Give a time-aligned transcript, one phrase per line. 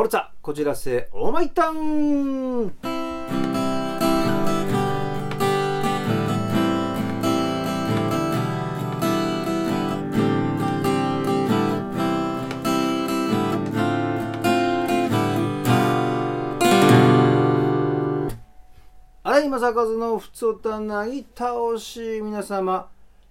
[0.00, 2.72] フォルツァこちらせオーマイタウン。
[19.22, 22.22] 荒井正和のふつおたなぎ倒し。
[22.22, 22.88] 皆様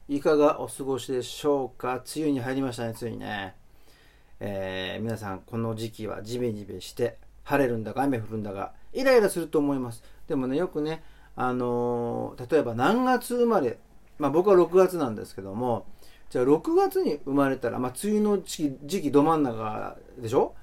[0.08, 2.04] いかがお過ごしでしょうか？
[2.16, 3.56] 梅雨に入りましたねついにね。
[4.40, 10.04] えー皆さんこの時期はジメジメして晴れるんだか雨降るんだかイライラすると思います。
[10.28, 11.04] でもねよくね
[11.36, 13.78] あのー例えば何月生まれ
[14.18, 15.86] まあ僕は6月なんですけども
[16.30, 20.54] じゃあ6月に生まれたら、まあ、梅雨の時期時期ど真ん中でしょ？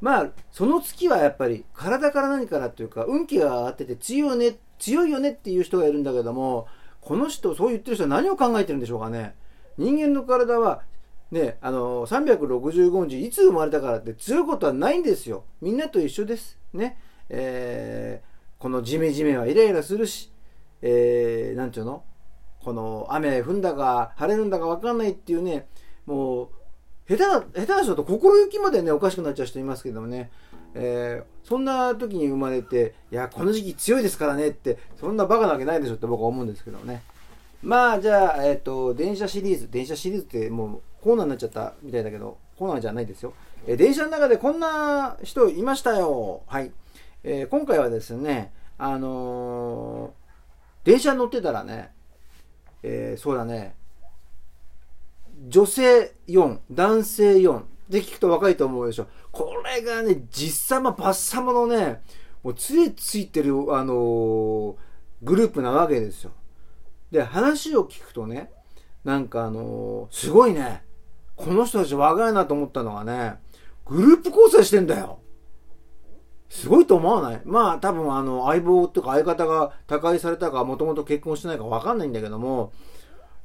[0.00, 6.68] まあその月はやっぱり体から何からというか運気が上がってて強いよね強いよねっていう人がいるんだけども
[7.00, 9.34] この人そう言ってる人は何を考えてるんでしょうかね？
[9.76, 10.82] 人間の体は
[11.30, 15.44] ねあの365日いつ生まれたからって強いことはないんですよ。
[15.60, 16.58] みんなと一緒です。
[16.72, 16.98] ね。
[17.28, 20.32] えーこのジメジメはイライラするし
[20.82, 22.02] えー、なんていうの？
[22.64, 25.68] この雨降んだか晴れるんだか分かんないっていうね
[26.06, 26.48] もう
[27.08, 30.30] 下手な下手な人と心行きまでねおかしくなっちゃう人いますけどもね、
[30.74, 37.02] えーそんな時に生まれていやこの時期強いですからねってそんなバカなわけないでしょって僕は思うんですけどね。
[37.62, 39.70] まあじゃあ、えっと電車シリーズ。
[39.70, 43.34] 電車シリーズってもうコーナーになっちゃったみたいだけどコーナーじゃないですよ、
[43.66, 46.42] えー電車の中でこんな人いましたよ。
[46.46, 46.72] はい、
[47.22, 51.90] えー今回はですねあのー電車に乗ってたらね、
[52.82, 53.76] えーそうだね。
[55.48, 59.06] 女性4男性4で聞くと若いと思うでしょ。
[59.30, 62.02] これがね実様バッサマのね
[62.42, 64.76] もう杖ついてるあの
[65.22, 66.32] グループなわけですよ。
[67.10, 68.50] で話を聞くとね
[69.04, 70.82] なんかあのすごいね。
[71.38, 73.36] この人たち若いなと思ったのがね
[73.86, 75.20] グループ交際してんだよ。
[76.50, 77.42] すごいと思わない？
[77.44, 82.72] まあ多分あの相棒とか相方が他界されたかもともと結婚してないか分かんないんだけども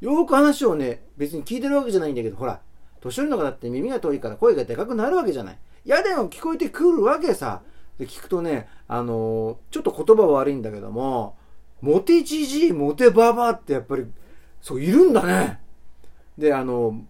[0.01, 2.61] よく話をね別に聞いてるわけじゃないんだけどほら
[2.99, 5.57] 年寄りの方って耳が遠いから声がでかくなるわけじゃない。
[5.85, 7.61] いやでも聞こえてくるわけさ。
[7.99, 11.37] で聞くとねあのーちょっと言葉悪いんだけども
[11.81, 14.05] モテじじいモテババってやっぱり
[14.61, 15.59] そういるんだね。
[16.37, 17.01] であの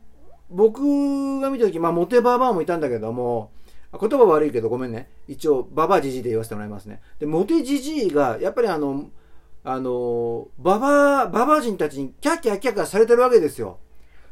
[0.49, 3.51] 僕が見た時まあモテババアもいたんだけども
[3.99, 5.09] 言葉悪いけどごめんね。
[5.27, 7.01] 一応ババアじじいで言わせてもらいますね。
[7.19, 9.09] でモテじじいがやっぱりあの
[9.63, 13.77] あのババアババア人たちにキャッキャッキャッキャされてるわけですよ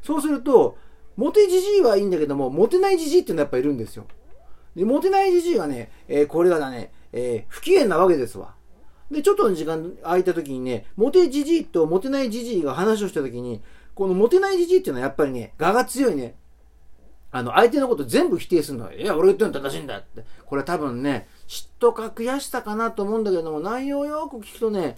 [0.01, 0.77] そうすると
[1.16, 4.05] モテじじいはいいんだけどもモテないじじいっていうのはやっぱいるんですよ
[4.75, 8.55] でモテないじじいはね、えーこれがだね、えー不機嫌なわけですわ
[9.09, 13.61] でちょっとの時間空いた時にねモテじじいとモテないじじいが話をした時に
[13.96, 16.35] このモテないじじいっていうのはやっぱりね我が強いね
[17.31, 20.24] あの相手のこと全部否定するのいや俺言ってるの正しいんだって。
[20.46, 24.97] これ多分ね嫉妬か悔しさかなと思うんだけども内容をよく聞くとね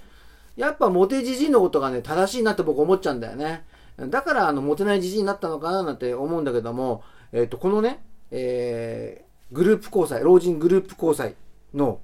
[0.55, 3.63] やっぱモテじじいのことがね正しいなって僕思っちゃうんだよね。
[3.97, 11.35] だからあのモテないじじいになったのかななんて思うんだけども、えっとこのね、えーグループ交際老人グループ交際
[11.75, 11.99] の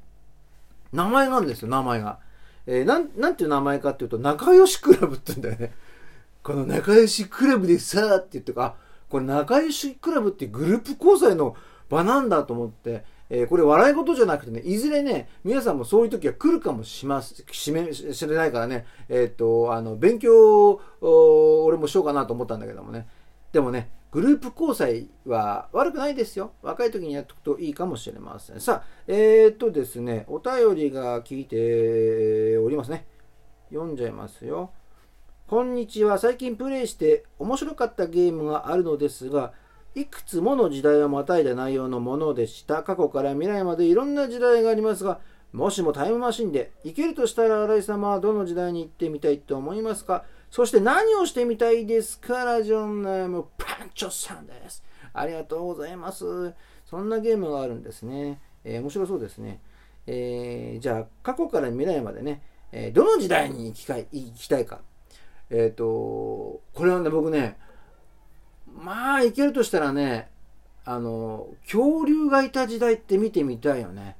[0.94, 2.20] 名前があるんですよ名前が、
[2.68, 5.74] えーなんなんていう名前かっていうと仲良しクラブって言うんだよね。
[6.44, 8.76] この仲良しクラブでさって言ってか
[9.10, 11.56] これ仲良しクラブってグループ交際の
[11.90, 23.08] 場なんだと思って、えーこれ笑い事じゃなくてねいずれね皆さんもそういう時は来るかもしますしめしれないからねえっ、とあの勉強を俺もしようかなと思ったんだけどもね。
[23.52, 26.54] でもねグループ交際は悪くないですよ。
[26.64, 28.60] 若い時にやっておくといいかもしれません。
[28.60, 33.06] さあえっ、とですねお便りが聞いておりますね。
[33.70, 34.72] 読んじゃいますよ。
[35.50, 36.20] こんにちは。
[36.20, 39.52] 最近プレイして面白かったゲームがあるのですが、
[39.96, 42.84] いくつもの時代をまたいだ内容のものでした。
[42.84, 45.20] 過去から未来までいろんな時代がありますが、
[45.52, 50.24] もしもタイムマシンで行けるとしたら新井様はどの時代に行ってみたいと思いますか？
[50.52, 52.46] そして何をしてみたいですか？
[52.46, 54.84] ラジオネームパンチョさんです。
[55.14, 56.54] ありがとうございます。
[56.86, 58.40] そんなゲームがあるんですね。
[58.64, 59.62] えー面白そうですね。
[60.06, 64.82] えーじゃあ過去から未来までね、えーどの時代に行きたい行きたいか。
[65.50, 67.58] えっ、と、これはね、僕ね、
[68.76, 70.30] まあ、いけるとしたらね、
[70.86, 74.16] あの、恐竜がいた時代って見てみたいよね。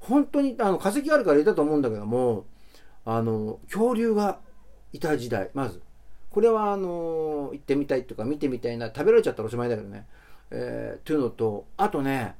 [0.00, 2.46] 本当に、あの、化石あるからいたと思うんだけども、
[3.04, 4.40] あの、恐竜が
[4.92, 5.82] いた時代、まず。
[6.30, 10.06] これは、あの、行ってみたいとか見てみたいな、食べられちゃったらおしまいだけどね。
[10.50, 12.36] えー、というのと、あとね、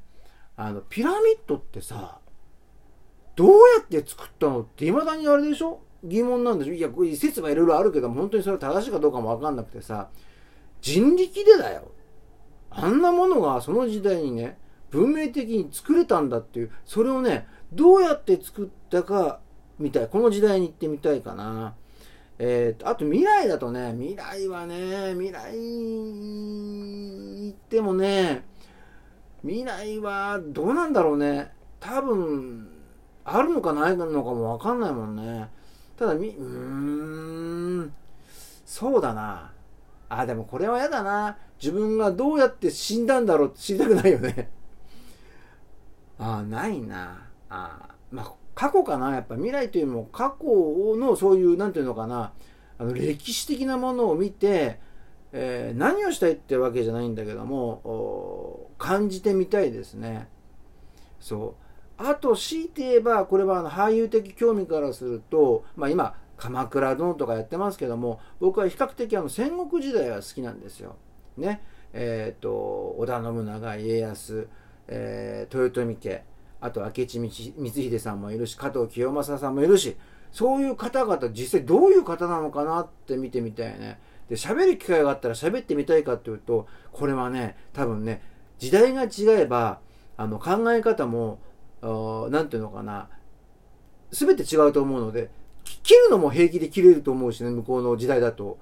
[0.56, 2.18] あの、ピラミッドってさ、
[3.36, 5.80] どうやって作ったのって未だにあれでしょ？
[6.04, 6.74] 疑問なんでしょ？
[6.74, 10.08] いや、これ説はいろいろあるけども、本当にそれは正しいかどうかもわかんなくてさ、
[10.80, 11.90] 人力でだよ。
[12.70, 14.58] あんなものがその時代にね、
[14.90, 19.40] 文明的に作れたんだっていうそれをねどうやって作ったか
[19.76, 21.74] みたいこの時代に行ってみたいかな。
[22.38, 25.52] えーと、あと未来だとね未来はね未来
[27.46, 28.44] 行ってもね
[29.42, 32.68] 未来はどうなんだろうね多分
[33.24, 35.48] あるのかないのかも分かんないもんね
[35.96, 37.92] ただみうーん。
[38.64, 39.52] そうだな。
[40.08, 41.36] あでもこれは嫌だな。
[41.60, 44.50] 自分がどうやって死んだんだろうって知りたくないよね。
[46.18, 47.28] あないな。
[47.48, 49.14] あまあ過去かな。
[49.14, 52.32] やっぱ未来というよりも過去のそういう何て言うのかな。
[52.78, 54.80] あの歴史的なものを見て、
[55.32, 60.28] えー、何をしたいってわけじゃないんだけども感じてみたいですね。
[61.20, 61.64] そう。
[61.96, 70.96] あと強いて言えばこれはあの俳優的興味からすると、まあ、今鎌倉殿とかやってますけども僕は比較的あの戦国時代が好きなんですよ。
[71.36, 71.62] ね
[71.92, 74.48] えーと、織田信長家康、
[74.88, 76.24] えー、豊臣家
[76.60, 79.96] あと明智光秀さんもいるし加藤清正さんもいるし
[80.32, 84.00] そういう方々実際どういう方なのかなって見てみたいね。
[84.28, 88.22] で喋る機会があったら喋ってみたいかっていうとこれはね多分ね
[88.58, 89.80] 時代が違えば
[90.16, 91.38] あの考え方も
[92.30, 93.08] 何ていうのかな。
[94.10, 95.30] 全て違うと思うので
[95.64, 98.58] 切るのも平気で切れると思うしね向こうの時代だと。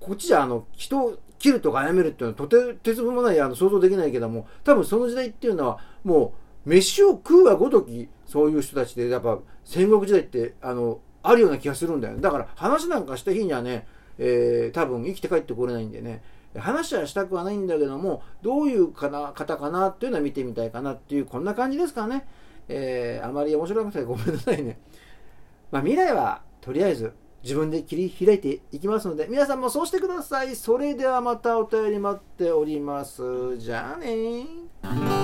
[0.00, 6.34] こっちじゃあの人を切るとか殺めるっていうのはとて鉄分もないあの想像できないけども多分その時代っていうのはも
[6.66, 13.86] う飯を食うがごときそういう人たちでやっぱ戦国時代ってあのあるような気がするんだよだから話なんかした日にはね、
[14.18, 16.22] えー、多分生きて帰ってこれないんでね。
[16.56, 22.26] 話はしたくはないんだけどもどういうかな方かなっていうのは見てみたいかなっていうこんな感じですかね、
[22.68, 24.78] えー、あまり面白くてごめんなさいね。
[25.70, 27.12] まあ未来はとりあえず
[27.42, 30.54] 自分で切り開いていきますので皆さんもそうしてください。
[30.56, 33.58] それではまたお便り待っております。
[33.58, 35.17] じゃあね